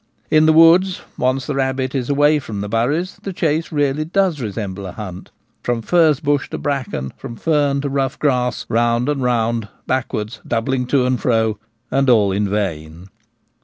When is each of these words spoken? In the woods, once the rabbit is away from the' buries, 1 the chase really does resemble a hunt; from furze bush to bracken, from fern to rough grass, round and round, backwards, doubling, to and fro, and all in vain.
In 0.31 0.47
the 0.47 0.51
woods, 0.53 1.01
once 1.15 1.45
the 1.45 1.53
rabbit 1.53 1.93
is 1.93 2.09
away 2.09 2.39
from 2.39 2.61
the' 2.61 2.67
buries, 2.77 3.17
1 3.19 3.19
the 3.21 3.33
chase 3.33 3.71
really 3.71 4.03
does 4.03 4.41
resemble 4.41 4.87
a 4.87 4.93
hunt; 4.93 5.29
from 5.61 5.83
furze 5.83 6.19
bush 6.19 6.49
to 6.49 6.57
bracken, 6.57 7.13
from 7.17 7.35
fern 7.35 7.81
to 7.81 7.87
rough 7.87 8.17
grass, 8.17 8.65
round 8.67 9.07
and 9.07 9.21
round, 9.21 9.67
backwards, 9.85 10.41
doubling, 10.47 10.87
to 10.87 11.05
and 11.05 11.21
fro, 11.21 11.59
and 11.91 12.09
all 12.09 12.31
in 12.31 12.49
vain. 12.49 13.09